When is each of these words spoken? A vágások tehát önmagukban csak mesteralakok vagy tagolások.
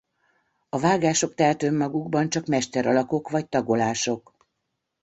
A 0.69 0.79
vágások 0.79 1.33
tehát 1.33 1.63
önmagukban 1.63 2.29
csak 2.29 2.45
mesteralakok 2.45 3.29
vagy 3.29 3.47
tagolások. 3.47 4.33